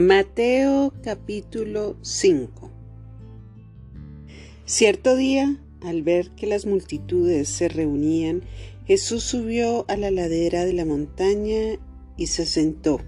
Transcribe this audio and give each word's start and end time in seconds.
Mateo 0.00 0.94
capítulo 1.02 1.96
5 2.02 2.70
Cierto 4.64 5.16
día, 5.16 5.60
al 5.82 6.04
ver 6.04 6.30
que 6.36 6.46
las 6.46 6.66
multitudes 6.66 7.48
se 7.48 7.66
reunían, 7.68 8.42
Jesús 8.86 9.24
subió 9.24 9.84
a 9.88 9.96
la 9.96 10.12
ladera 10.12 10.64
de 10.64 10.72
la 10.72 10.84
montaña 10.84 11.80
y 12.16 12.28
se 12.28 12.46
sentó. 12.46 13.00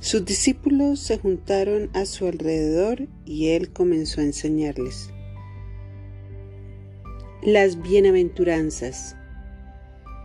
Sus 0.00 0.24
discípulos 0.24 0.98
se 0.98 1.18
juntaron 1.18 1.88
a 1.92 2.04
su 2.04 2.26
alrededor 2.26 3.06
y 3.24 3.50
él 3.50 3.72
comenzó 3.72 4.20
a 4.20 4.24
enseñarles. 4.24 5.10
Las 7.44 7.80
bienaventuranzas. 7.80 9.15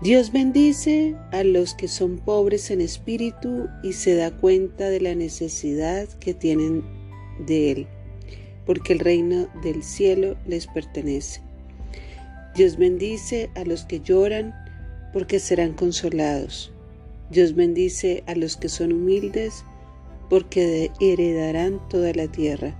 Dios 0.01 0.31
bendice 0.31 1.15
a 1.31 1.43
los 1.43 1.75
que 1.75 1.87
son 1.87 2.17
pobres 2.17 2.71
en 2.71 2.81
espíritu 2.81 3.69
y 3.83 3.93
se 3.93 4.15
da 4.15 4.31
cuenta 4.31 4.89
de 4.89 4.99
la 4.99 5.13
necesidad 5.13 6.09
que 6.19 6.33
tienen 6.33 6.83
de 7.45 7.71
Él, 7.71 7.87
porque 8.65 8.93
el 8.93 8.99
reino 8.99 9.47
del 9.61 9.83
cielo 9.83 10.37
les 10.47 10.65
pertenece. 10.65 11.41
Dios 12.55 12.77
bendice 12.77 13.51
a 13.53 13.63
los 13.63 13.85
que 13.85 13.99
lloran, 13.99 14.55
porque 15.13 15.37
serán 15.37 15.73
consolados. 15.73 16.73
Dios 17.29 17.53
bendice 17.53 18.23
a 18.25 18.33
los 18.33 18.57
que 18.57 18.69
son 18.69 18.93
humildes, 18.93 19.63
porque 20.31 20.89
heredarán 20.99 21.79
toda 21.89 22.11
la 22.15 22.27
tierra. 22.27 22.75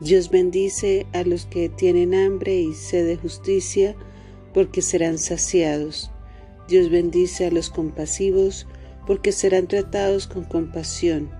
Dios 0.00 0.30
bendice 0.30 1.06
a 1.12 1.22
los 1.22 1.44
que 1.44 1.68
tienen 1.68 2.14
hambre 2.14 2.62
y 2.62 2.72
sed 2.72 3.06
de 3.08 3.16
justicia, 3.16 3.94
porque 4.54 4.80
serán 4.80 5.18
saciados. 5.18 6.10
Dios 6.68 6.90
bendice 6.90 7.46
a 7.46 7.50
los 7.50 7.70
compasivos 7.70 8.66
porque 9.06 9.32
serán 9.32 9.66
tratados 9.66 10.26
con 10.26 10.44
compasión. 10.44 11.30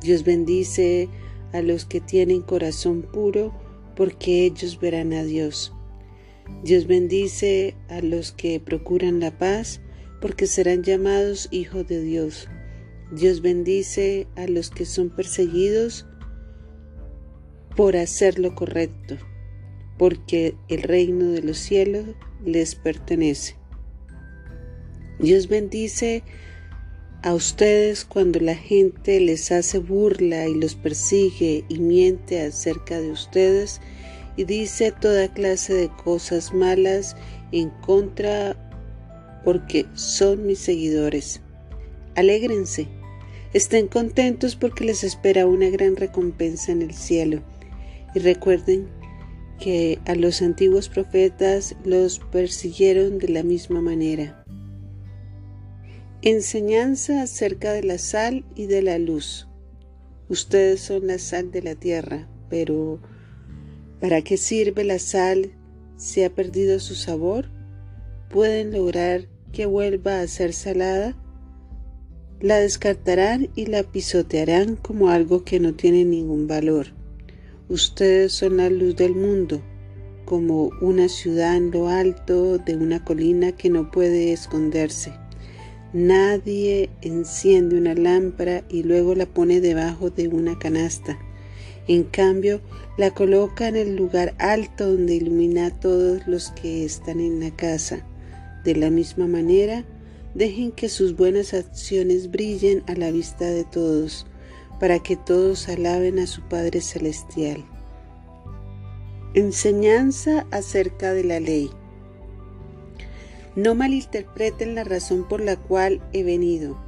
Dios 0.00 0.24
bendice 0.24 1.08
a 1.52 1.60
los 1.60 1.84
que 1.84 2.00
tienen 2.00 2.40
corazón 2.40 3.02
puro 3.02 3.52
porque 3.94 4.46
ellos 4.46 4.80
verán 4.80 5.12
a 5.12 5.22
Dios. 5.22 5.72
Dios 6.64 6.86
bendice 6.86 7.74
a 7.88 8.00
los 8.00 8.32
que 8.32 8.58
procuran 8.58 9.20
la 9.20 9.36
paz 9.36 9.80
porque 10.20 10.46
serán 10.46 10.82
llamados 10.82 11.48
hijos 11.50 11.86
de 11.86 12.00
Dios. 12.00 12.48
Dios 13.10 13.42
bendice 13.42 14.26
a 14.36 14.46
los 14.46 14.70
que 14.70 14.86
son 14.86 15.10
perseguidos 15.10 16.06
por 17.76 17.96
hacer 17.96 18.38
lo 18.38 18.54
correcto, 18.54 19.16
porque 19.98 20.54
el 20.68 20.82
reino 20.82 21.26
de 21.26 21.42
los 21.42 21.58
cielos 21.58 22.06
les 22.44 22.74
pertenece. 22.74 23.61
Dios 25.22 25.46
bendice 25.46 26.24
a 27.22 27.32
ustedes 27.32 28.04
cuando 28.04 28.40
la 28.40 28.56
gente 28.56 29.20
les 29.20 29.52
hace 29.52 29.78
burla 29.78 30.48
y 30.48 30.54
los 30.56 30.74
persigue 30.74 31.64
y 31.68 31.78
miente 31.78 32.40
acerca 32.40 33.00
de 33.00 33.12
ustedes 33.12 33.80
y 34.36 34.42
dice 34.42 34.90
toda 34.90 35.32
clase 35.32 35.74
de 35.74 35.88
cosas 35.90 36.52
malas 36.52 37.16
en 37.52 37.70
contra 37.70 38.56
porque 39.44 39.86
son 39.94 40.44
mis 40.44 40.58
seguidores. 40.58 41.40
Alégrense, 42.16 42.88
estén 43.52 43.86
contentos 43.86 44.56
porque 44.56 44.84
les 44.84 45.04
espera 45.04 45.46
una 45.46 45.70
gran 45.70 45.94
recompensa 45.94 46.72
en 46.72 46.82
el 46.82 46.94
cielo. 46.94 47.42
Y 48.12 48.18
recuerden 48.18 48.88
que 49.60 50.00
a 50.04 50.16
los 50.16 50.42
antiguos 50.42 50.88
profetas 50.88 51.76
los 51.84 52.18
persiguieron 52.18 53.18
de 53.18 53.28
la 53.28 53.44
misma 53.44 53.80
manera. 53.80 54.41
Enseñanza 56.24 57.20
acerca 57.20 57.72
de 57.72 57.82
la 57.82 57.98
sal 57.98 58.44
y 58.54 58.66
de 58.66 58.80
la 58.80 58.96
luz. 59.00 59.48
Ustedes 60.28 60.80
son 60.80 61.08
la 61.08 61.18
sal 61.18 61.50
de 61.50 61.62
la 61.62 61.74
tierra, 61.74 62.28
pero 62.48 63.00
¿para 64.00 64.22
qué 64.22 64.36
sirve 64.36 64.84
la 64.84 65.00
sal 65.00 65.50
si 65.96 66.22
ha 66.22 66.32
perdido 66.32 66.78
su 66.78 66.94
sabor? 66.94 67.46
¿Pueden 68.30 68.70
lograr 68.70 69.26
que 69.50 69.66
vuelva 69.66 70.20
a 70.20 70.28
ser 70.28 70.52
salada? 70.52 71.16
La 72.40 72.58
descartarán 72.58 73.48
y 73.56 73.66
la 73.66 73.82
pisotearán 73.82 74.76
como 74.76 75.10
algo 75.10 75.42
que 75.42 75.58
no 75.58 75.74
tiene 75.74 76.04
ningún 76.04 76.46
valor. 76.46 76.94
Ustedes 77.68 78.32
son 78.32 78.58
la 78.58 78.70
luz 78.70 78.94
del 78.94 79.16
mundo, 79.16 79.60
como 80.24 80.70
una 80.80 81.08
ciudad 81.08 81.56
en 81.56 81.72
lo 81.72 81.88
alto 81.88 82.58
de 82.58 82.76
una 82.76 83.04
colina 83.04 83.50
que 83.50 83.70
no 83.70 83.90
puede 83.90 84.32
esconderse. 84.32 85.20
Nadie 85.92 86.88
enciende 87.02 87.76
una 87.76 87.94
lámpara 87.94 88.64
y 88.70 88.82
luego 88.82 89.14
la 89.14 89.26
pone 89.26 89.60
debajo 89.60 90.08
de 90.08 90.28
una 90.28 90.58
canasta. 90.58 91.18
En 91.86 92.04
cambio, 92.04 92.62
la 92.96 93.10
coloca 93.10 93.68
en 93.68 93.76
el 93.76 93.96
lugar 93.96 94.34
alto 94.38 94.90
donde 94.90 95.16
ilumina 95.16 95.66
a 95.66 95.70
todos 95.70 96.26
los 96.26 96.50
que 96.52 96.84
están 96.84 97.20
en 97.20 97.40
la 97.40 97.50
casa. 97.50 98.06
De 98.64 98.74
la 98.74 98.88
misma 98.88 99.26
manera, 99.26 99.84
dejen 100.34 100.72
que 100.72 100.88
sus 100.88 101.14
buenas 101.14 101.52
acciones 101.52 102.30
brillen 102.30 102.82
a 102.86 102.94
la 102.94 103.10
vista 103.10 103.44
de 103.44 103.64
todos, 103.64 104.26
para 104.80 104.98
que 104.98 105.16
todos 105.16 105.68
alaben 105.68 106.18
a 106.18 106.26
su 106.26 106.40
Padre 106.42 106.80
Celestial. 106.80 107.64
Enseñanza 109.34 110.46
acerca 110.50 111.12
de 111.12 111.24
la 111.24 111.40
ley. 111.40 111.70
No 113.54 113.74
malinterpreten 113.74 114.74
la 114.74 114.84
razón 114.84 115.28
por 115.28 115.40
la 115.40 115.56
cual 115.56 116.00
he 116.12 116.22
venido. 116.22 116.80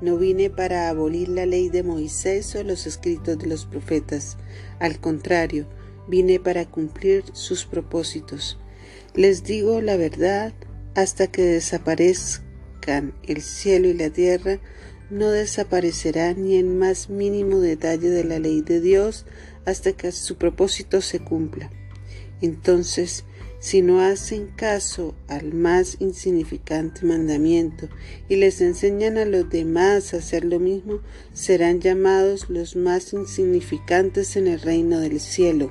No 0.00 0.18
vine 0.18 0.50
para 0.50 0.88
abolir 0.88 1.28
la 1.28 1.46
ley 1.46 1.68
de 1.68 1.82
Moisés 1.82 2.54
o 2.54 2.62
los 2.62 2.86
escritos 2.86 3.38
de 3.38 3.46
los 3.46 3.66
profetas. 3.66 4.36
Al 4.78 5.00
contrario, 5.00 5.66
vine 6.06 6.38
para 6.38 6.64
cumplir 6.64 7.24
sus 7.32 7.64
propósitos. 7.64 8.58
Les 9.14 9.42
digo 9.42 9.80
la 9.80 9.96
verdad, 9.96 10.52
hasta 10.94 11.26
que 11.26 11.42
desaparezcan 11.42 13.14
el 13.22 13.42
cielo 13.42 13.88
y 13.88 13.94
la 13.94 14.10
tierra, 14.10 14.60
no 15.10 15.30
desaparecerá 15.30 16.34
ni 16.34 16.56
el 16.56 16.66
más 16.66 17.10
mínimo 17.10 17.60
detalle 17.60 18.10
de 18.10 18.24
la 18.24 18.38
ley 18.38 18.62
de 18.62 18.80
Dios 18.80 19.26
hasta 19.66 19.92
que 19.92 20.10
su 20.12 20.36
propósito 20.36 21.00
se 21.00 21.18
cumpla. 21.18 21.70
Entonces, 22.40 23.24
si 23.62 23.80
no 23.80 24.00
hacen 24.00 24.48
caso 24.48 25.14
al 25.28 25.54
más 25.54 25.98
insignificante 26.00 27.06
mandamiento 27.06 27.88
y 28.28 28.34
les 28.34 28.60
enseñan 28.60 29.18
a 29.18 29.24
los 29.24 29.48
demás 29.48 30.12
a 30.12 30.16
hacer 30.16 30.44
lo 30.44 30.58
mismo, 30.58 30.98
serán 31.32 31.80
llamados 31.80 32.50
los 32.50 32.74
más 32.74 33.12
insignificantes 33.12 34.34
en 34.34 34.48
el 34.48 34.60
reino 34.60 34.98
del 34.98 35.20
cielo. 35.20 35.70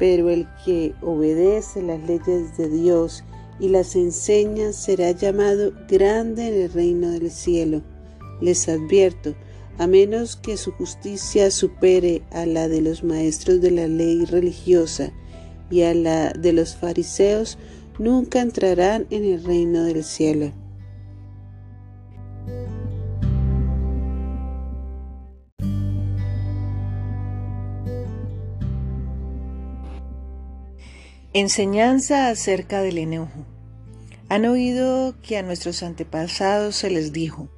Pero 0.00 0.28
el 0.28 0.48
que 0.64 0.92
obedece 1.02 1.82
las 1.82 2.00
leyes 2.02 2.56
de 2.56 2.68
Dios 2.68 3.22
y 3.60 3.68
las 3.68 3.94
enseña 3.94 4.72
será 4.72 5.12
llamado 5.12 5.72
grande 5.88 6.48
en 6.48 6.62
el 6.62 6.72
reino 6.72 7.12
del 7.12 7.30
cielo. 7.30 7.82
Les 8.40 8.68
advierto, 8.68 9.36
a 9.78 9.86
menos 9.86 10.34
que 10.34 10.56
su 10.56 10.72
justicia 10.72 11.52
supere 11.52 12.22
a 12.32 12.44
la 12.44 12.66
de 12.66 12.80
los 12.80 13.04
maestros 13.04 13.60
de 13.60 13.70
la 13.70 13.86
ley 13.86 14.24
religiosa, 14.24 15.12
y 15.70 15.82
a 15.82 15.94
la 15.94 16.30
de 16.30 16.52
los 16.52 16.76
fariseos 16.76 17.58
nunca 17.98 18.40
entrarán 18.40 19.06
en 19.10 19.24
el 19.24 19.44
reino 19.44 19.84
del 19.84 20.04
cielo. 20.04 20.52
Enseñanza 31.32 32.28
acerca 32.28 32.80
del 32.80 32.96
enojo. 32.96 33.44
Han 34.30 34.46
oído 34.46 35.14
que 35.20 35.36
a 35.36 35.42
nuestros 35.42 35.82
antepasados 35.82 36.76
se 36.76 36.88
les 36.88 37.12
dijo, 37.12 37.50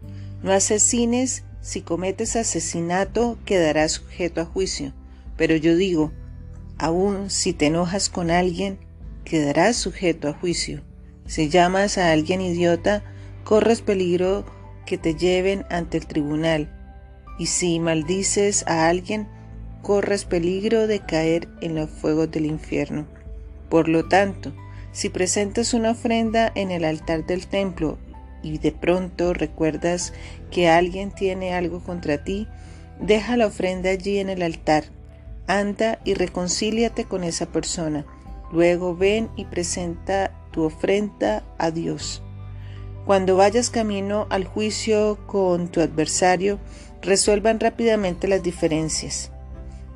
no 0.42 0.50
asesines, 0.52 1.44
si 1.60 1.82
cometes 1.82 2.34
asesinato 2.34 3.38
quedarás 3.44 3.92
sujeto 3.92 4.40
a 4.40 4.46
juicio. 4.46 4.92
Pero 5.36 5.54
yo 5.54 5.76
digo, 5.76 6.12
Aún 6.78 7.28
si 7.28 7.52
te 7.52 7.66
enojas 7.66 8.08
con 8.08 8.30
alguien, 8.30 8.78
quedarás 9.24 9.76
sujeto 9.76 10.28
a 10.28 10.32
juicio. 10.32 10.82
Si 11.26 11.48
llamas 11.48 11.98
a 11.98 12.12
alguien 12.12 12.40
idiota, 12.40 13.02
corres 13.42 13.82
peligro 13.82 14.44
que 14.86 14.96
te 14.96 15.16
lleven 15.16 15.66
ante 15.70 15.98
el 15.98 16.06
tribunal. 16.06 16.72
Y 17.36 17.46
si 17.46 17.80
maldices 17.80 18.64
a 18.68 18.88
alguien, 18.88 19.26
corres 19.82 20.24
peligro 20.24 20.86
de 20.86 21.00
caer 21.00 21.48
en 21.60 21.74
los 21.74 21.90
fuegos 21.90 22.30
del 22.30 22.46
infierno. 22.46 23.06
Por 23.68 23.88
lo 23.88 24.06
tanto, 24.08 24.54
si 24.92 25.08
presentas 25.08 25.74
una 25.74 25.90
ofrenda 25.90 26.50
en 26.54 26.70
el 26.70 26.84
altar 26.84 27.26
del 27.26 27.48
templo 27.48 27.98
y 28.40 28.58
de 28.58 28.70
pronto 28.70 29.34
recuerdas 29.34 30.12
que 30.52 30.68
alguien 30.68 31.10
tiene 31.10 31.54
algo 31.54 31.80
contra 31.80 32.22
ti, 32.22 32.46
deja 33.00 33.36
la 33.36 33.48
ofrenda 33.48 33.90
allí 33.90 34.18
en 34.18 34.30
el 34.30 34.42
altar 34.42 34.84
Anda 35.48 35.98
y 36.04 36.14
reconcíliate 36.14 37.06
con 37.06 37.24
esa 37.24 37.46
persona. 37.46 38.06
Luego 38.52 38.94
ven 38.94 39.30
y 39.34 39.46
presenta 39.46 40.32
tu 40.52 40.62
ofrenda 40.62 41.42
a 41.58 41.70
Dios. 41.70 42.22
Cuando 43.06 43.36
vayas 43.36 43.70
camino 43.70 44.26
al 44.28 44.44
juicio 44.44 45.18
con 45.26 45.68
tu 45.68 45.80
adversario, 45.80 46.58
resuelvan 47.00 47.58
rápidamente 47.58 48.28
las 48.28 48.42
diferencias. 48.42 49.32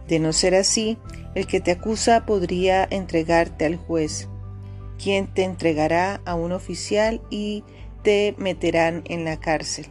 De 0.09 0.19
no 0.19 0.33
ser 0.33 0.55
así, 0.55 0.99
el 1.35 1.47
que 1.47 1.61
te 1.61 1.73
acusa 1.73 2.25
podría 2.25 2.87
entregarte 2.91 3.67
al 3.67 3.77
juez, 3.77 4.29
quien 5.03 5.27
te 5.27 5.45
entregará 5.45 6.23
a 6.25 6.35
un 6.35 6.53
oficial 6.53 7.21
y 7.29 7.65
te 8.03 8.35
meterán 8.39 9.03
en 9.07 9.25
la 9.25 9.39
cárcel. 9.39 9.87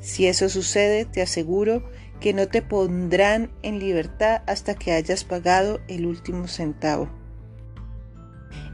Si 0.00 0.26
eso 0.26 0.48
sucede, 0.48 1.04
te 1.04 1.22
aseguro 1.22 1.82
que 2.20 2.32
no 2.32 2.48
te 2.48 2.62
pondrán 2.62 3.50
en 3.62 3.78
libertad 3.78 4.42
hasta 4.46 4.74
que 4.74 4.92
hayas 4.92 5.24
pagado 5.24 5.80
el 5.88 6.06
último 6.06 6.48
centavo. 6.48 7.08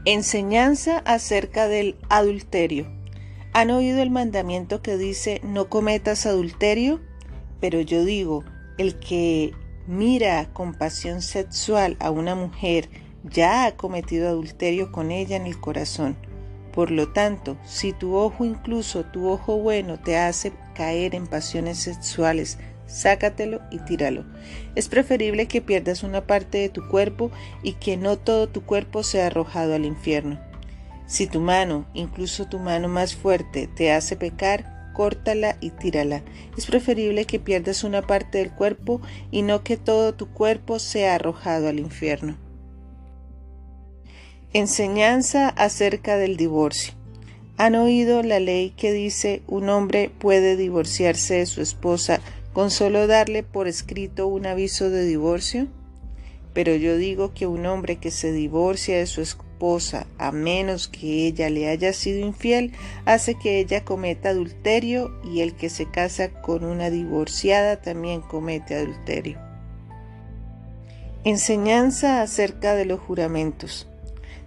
Enseñanza 0.05 0.99
acerca 0.99 1.67
del 1.67 1.97
adulterio. 2.09 2.87
¿Han 3.53 3.71
oído 3.71 4.01
el 4.01 4.09
mandamiento 4.09 4.81
que 4.81 4.97
dice 4.97 5.41
no 5.43 5.69
cometas 5.69 6.25
adulterio? 6.25 7.01
Pero 7.59 7.81
yo 7.81 8.03
digo, 8.03 8.43
el 8.77 8.99
que 8.99 9.53
mira 9.87 10.51
con 10.53 10.73
pasión 10.73 11.21
sexual 11.21 11.95
a 11.99 12.11
una 12.11 12.35
mujer 12.35 12.89
ya 13.23 13.65
ha 13.65 13.75
cometido 13.75 14.27
adulterio 14.27 14.91
con 14.91 15.11
ella 15.11 15.37
en 15.37 15.45
el 15.45 15.59
corazón. 15.59 16.17
Por 16.73 16.91
lo 16.91 17.13
tanto, 17.13 17.57
si 17.65 17.93
tu 17.93 18.15
ojo, 18.15 18.43
incluso 18.43 19.05
tu 19.05 19.29
ojo 19.29 19.57
bueno, 19.57 19.99
te 19.99 20.17
hace 20.17 20.51
caer 20.73 21.15
en 21.15 21.25
pasiones 21.25 21.77
sexuales, 21.77 22.59
sácatelo 22.87 23.61
y 23.71 23.79
tíralo. 23.79 24.25
Es 24.75 24.89
preferible 24.89 25.47
que 25.47 25.61
pierdas 25.61 26.03
una 26.03 26.25
parte 26.25 26.57
de 26.59 26.69
tu 26.69 26.87
cuerpo 26.87 27.31
y 27.63 27.73
que 27.73 27.97
no 27.97 28.17
todo 28.17 28.47
tu 28.47 28.63
cuerpo 28.63 29.03
sea 29.03 29.27
arrojado 29.27 29.75
al 29.75 29.85
infierno. 29.85 30.39
Si 31.07 31.27
tu 31.27 31.39
mano, 31.39 31.85
incluso 31.93 32.47
tu 32.47 32.59
mano 32.59 32.87
más 32.87 33.15
fuerte, 33.15 33.67
te 33.67 33.91
hace 33.91 34.15
pecar, 34.15 34.91
córtala 34.93 35.57
y 35.61 35.69
tírala. 35.69 36.23
Es 36.57 36.65
preferible 36.65 37.25
que 37.25 37.39
pierdas 37.39 37.83
una 37.83 38.01
parte 38.01 38.39
del 38.39 38.51
cuerpo 38.51 39.01
y 39.29 39.43
no 39.43 39.63
que 39.63 39.77
todo 39.77 40.13
tu 40.13 40.31
cuerpo 40.31 40.79
sea 40.79 41.15
arrojado 41.15 41.67
al 41.67 41.79
infierno. 41.79 42.37
Enseñanza 44.53 45.49
acerca 45.49 46.17
del 46.17 46.37
divorcio. 46.37 46.93
¿Han 47.57 47.75
oído 47.75 48.23
la 48.23 48.39
ley 48.39 48.71
que 48.71 48.91
dice 48.91 49.41
un 49.47 49.69
hombre 49.69 50.09
puede 50.17 50.55
divorciarse 50.55 51.35
de 51.35 51.45
su 51.45 51.61
esposa 51.61 52.19
con 52.55 52.71
solo 52.71 53.05
darle 53.05 53.43
por 53.43 53.67
escrito 53.67 54.27
un 54.27 54.45
aviso 54.45 54.89
de 54.89 55.03
divorcio? 55.03 55.67
Pero 56.53 56.73
yo 56.73 56.95
digo 56.95 57.33
que 57.33 57.47
un 57.47 57.65
hombre 57.65 57.97
que 57.97 58.11
se 58.11 58.31
divorcia 58.31 58.97
de 58.97 59.07
su 59.07 59.19
esposa 59.19 60.07
a 60.17 60.31
menos 60.31 60.87
que 60.87 61.27
ella 61.27 61.49
le 61.49 61.67
haya 61.67 61.91
sido 61.91 62.25
infiel, 62.25 62.71
hace 63.03 63.35
que 63.35 63.59
ella 63.59 63.83
cometa 63.83 64.29
adulterio 64.29 65.11
y 65.21 65.41
el 65.41 65.53
que 65.57 65.69
se 65.69 65.91
casa 65.91 66.31
con 66.41 66.63
una 66.63 66.89
divorciada 66.89 67.81
también 67.81 68.21
comete 68.21 68.75
adulterio. 68.75 69.37
Enseñanza 71.25 72.21
acerca 72.21 72.73
de 72.73 72.85
los 72.85 73.01
juramentos. 73.01 73.89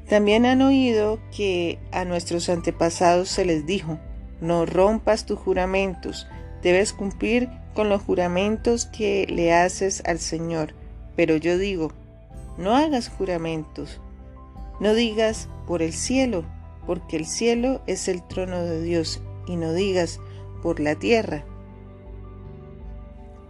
También 0.09 0.47
han 0.47 0.63
oído 0.63 1.19
que 1.37 1.79
a 1.93 2.07
nuestros 2.07 2.49
antepasados 2.49 3.29
se 3.29 3.45
les 3.45 3.67
dijo, 3.67 3.99
no 4.41 4.65
rompas 4.65 5.27
tus 5.27 5.39
juramentos, 5.39 6.27
debes 6.63 6.95
cumplir 6.95 7.51
con 7.79 7.89
los 7.89 8.03
juramentos 8.03 8.87
que 8.87 9.25
le 9.29 9.53
haces 9.53 10.03
al 10.05 10.19
Señor. 10.19 10.75
Pero 11.15 11.37
yo 11.37 11.59
digo, 11.59 11.93
no 12.57 12.75
hagas 12.75 13.09
juramentos, 13.09 14.01
no 14.81 14.95
digas 14.95 15.49
por 15.65 15.81
el 15.81 15.93
cielo, 15.93 16.45
porque 16.89 17.17
el 17.17 17.25
cielo 17.25 17.81
es 17.87 18.09
el 18.09 18.27
trono 18.27 18.65
de 18.65 18.83
Dios, 18.83 19.23
y 19.47 19.55
no 19.55 19.73
digas 19.73 20.19
por 20.61 20.81
la 20.81 20.97
tierra, 20.97 21.45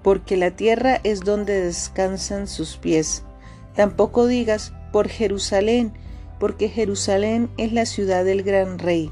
porque 0.03 0.37
la 0.37 0.51
tierra 0.51 1.01
es 1.05 1.21
donde 1.21 1.63
descansan 1.63 2.49
sus 2.49 2.77
pies. 2.77 3.23
Tampoco 3.75 4.27
digas 4.27 4.75
por 4.93 5.09
Jerusalén, 5.09 5.95
porque 6.39 6.69
Jerusalén 6.69 7.49
es 7.57 7.73
la 7.73 7.87
ciudad 7.87 8.27
del 8.27 8.43
gran 8.43 8.79
rey. 8.79 9.11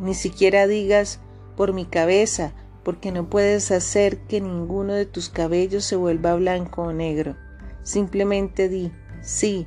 Ni 0.00 0.14
siquiera 0.14 0.66
digas 0.66 1.20
por 1.58 1.74
mi 1.74 1.84
cabeza, 1.84 2.54
porque 2.86 3.10
no 3.10 3.28
puedes 3.28 3.72
hacer 3.72 4.18
que 4.28 4.40
ninguno 4.40 4.92
de 4.92 5.06
tus 5.06 5.28
cabellos 5.28 5.84
se 5.84 5.96
vuelva 5.96 6.36
blanco 6.36 6.82
o 6.82 6.92
negro. 6.92 7.36
Simplemente 7.82 8.68
di, 8.68 8.92
sí, 9.22 9.66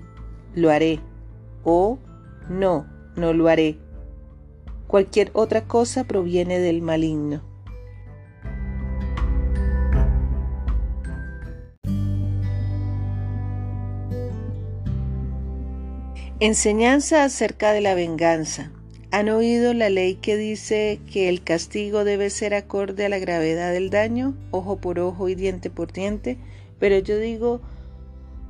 lo 0.56 0.70
haré, 0.70 1.02
o 1.66 2.00
no, 2.48 2.88
no 3.18 3.34
lo 3.34 3.50
haré. 3.50 3.78
Cualquier 4.88 5.32
otra 5.34 5.68
cosa 5.68 6.06
proviene 6.06 6.60
del 6.60 6.82
maligno. 6.82 7.44
Enseñanza 16.40 17.26
acerca 17.26 17.74
de 17.74 17.82
la 17.82 17.96
venganza. 17.96 18.72
¿Han 19.12 19.30
oído 19.30 19.74
la 19.74 19.90
ley 19.90 20.16
que 20.16 20.38
dice 20.38 21.00
que 21.12 21.30
el 21.30 21.44
castigo 21.44 22.04
debe 22.04 22.30
ser 22.30 22.54
acorde 22.54 23.06
a 23.06 23.10
la 23.10 23.18
gravedad 23.18 23.74
del 23.74 23.90
daño, 23.90 24.36
ojo 24.52 24.78
por 24.78 25.00
ojo 25.00 25.30
y 25.30 25.36
diente 25.36 25.72
por 25.72 25.92
diente? 25.92 26.38
Pero 26.78 27.00
yo 27.00 27.18
digo, 27.18 27.60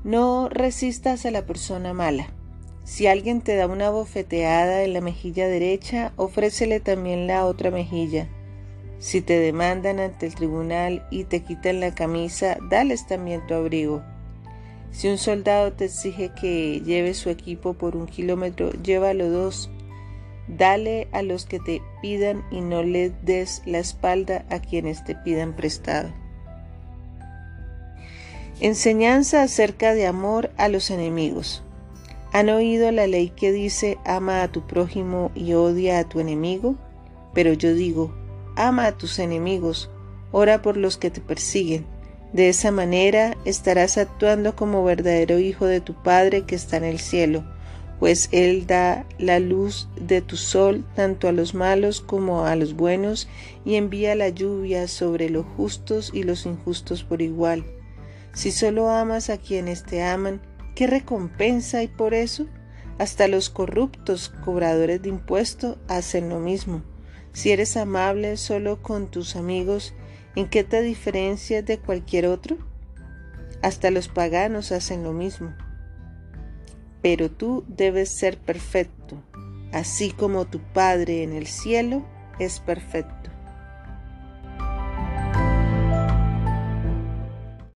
no 0.03 0.49
resistas 0.49 1.25
a 1.25 1.31
la 1.31 1.45
persona 1.45 1.93
mala. 1.93 2.27
Si 2.83 3.07
alguien 3.07 3.39
te 3.39 3.55
da 3.55 3.67
una 3.67 3.89
bofeteada 3.89 4.83
en 4.83 4.91
la 4.91 4.99
mejilla 4.99 5.47
derecha, 5.47 6.11
ofrécele 6.17 6.81
también 6.81 7.25
la 7.25 7.45
otra 7.45 7.71
mejilla. 7.71 8.27
Si 8.97 9.21
te 9.21 9.39
demandan 9.39 9.99
ante 10.01 10.25
el 10.25 10.35
tribunal 10.35 11.07
y 11.09 11.23
te 11.23 11.41
quitan 11.41 11.79
la 11.79 11.95
camisa, 11.95 12.57
dales 12.69 13.07
también 13.07 13.47
tu 13.47 13.53
abrigo. 13.53 14.01
Si 14.91 15.07
un 15.07 15.17
soldado 15.17 15.71
te 15.71 15.85
exige 15.85 16.31
que 16.33 16.81
lleves 16.81 17.15
su 17.17 17.29
equipo 17.29 17.75
por 17.75 17.95
un 17.95 18.07
kilómetro, 18.07 18.73
llévalo 18.83 19.29
dos. 19.29 19.69
Dale 20.57 21.07
a 21.11 21.21
los 21.21 21.45
que 21.45 21.59
te 21.59 21.81
pidan 22.01 22.43
y 22.51 22.59
no 22.59 22.83
le 22.83 23.11
des 23.23 23.61
la 23.65 23.79
espalda 23.79 24.45
a 24.49 24.59
quienes 24.59 25.03
te 25.05 25.15
pidan 25.15 25.55
prestado. 25.55 26.09
Enseñanza 28.59 29.41
acerca 29.41 29.93
de 29.93 30.05
amor 30.05 30.51
a 30.57 30.67
los 30.67 30.91
enemigos. 30.91 31.63
¿Han 32.33 32.49
oído 32.49 32.91
la 32.91 33.07
ley 33.07 33.29
que 33.29 33.51
dice 33.53 33.97
ama 34.05 34.43
a 34.43 34.51
tu 34.51 34.67
prójimo 34.67 35.31
y 35.33 35.53
odia 35.53 35.99
a 35.99 36.03
tu 36.03 36.19
enemigo? 36.19 36.75
Pero 37.33 37.53
yo 37.53 37.73
digo, 37.73 38.13
ama 38.55 38.87
a 38.87 38.97
tus 38.97 39.19
enemigos, 39.19 39.89
ora 40.31 40.61
por 40.61 40.75
los 40.75 40.97
que 40.97 41.09
te 41.09 41.21
persiguen 41.21 41.85
de 42.33 42.49
esa 42.49 42.71
manera 42.71 43.35
estarás 43.43 43.97
actuando 43.97 44.55
como 44.55 44.83
verdadero 44.83 45.39
hijo 45.39 45.65
de 45.65 45.81
tu 45.81 45.95
Padre 45.95 46.43
que 46.43 46.55
está 46.55 46.77
en 46.77 46.83
el 46.83 46.99
cielo, 46.99 47.43
pues 47.99 48.29
Él 48.31 48.65
da 48.65 49.05
la 49.17 49.39
luz 49.39 49.89
de 49.99 50.21
tu 50.21 50.37
sol 50.37 50.85
tanto 50.95 51.27
a 51.27 51.31
los 51.31 51.53
malos 51.53 52.01
como 52.01 52.45
a 52.45 52.55
los 52.55 52.73
buenos 52.73 53.27
y 53.65 53.75
envía 53.75 54.15
la 54.15 54.29
lluvia 54.29 54.87
sobre 54.87 55.29
los 55.29 55.45
justos 55.45 56.11
y 56.13 56.23
los 56.23 56.45
injustos 56.45 57.03
por 57.03 57.21
igual. 57.21 57.65
Si 58.33 58.51
solo 58.51 58.89
amas 58.89 59.29
a 59.29 59.37
quienes 59.37 59.83
te 59.83 60.01
aman, 60.03 60.41
¿qué 60.75 60.87
recompensa 60.87 61.79
hay 61.79 61.87
por 61.87 62.13
eso? 62.13 62.47
Hasta 62.97 63.27
los 63.27 63.49
corruptos 63.49 64.29
cobradores 64.43 65.01
de 65.01 65.09
impuestos 65.09 65.77
hacen 65.87 66.29
lo 66.29 66.39
mismo. 66.39 66.83
Si 67.33 67.51
eres 67.51 67.77
amable 67.77 68.37
solo 68.37 68.81
con 68.81 69.11
tus 69.11 69.35
amigos, 69.35 69.93
¿En 70.35 70.47
qué 70.47 70.63
te 70.63 70.81
diferencias 70.81 71.65
de 71.65 71.79
cualquier 71.79 72.27
otro? 72.27 72.57
Hasta 73.61 73.91
los 73.91 74.07
paganos 74.07 74.71
hacen 74.71 75.03
lo 75.03 75.11
mismo. 75.11 75.53
Pero 77.01 77.29
tú 77.29 77.63
debes 77.67 78.09
ser 78.17 78.37
perfecto, 78.37 79.23
así 79.71 80.11
como 80.11 80.45
tu 80.45 80.59
Padre 80.59 81.23
en 81.23 81.33
el 81.33 81.47
cielo 81.47 82.05
es 82.39 82.59
perfecto. 82.59 83.18